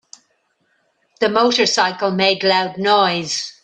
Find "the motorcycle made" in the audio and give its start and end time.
1.19-2.41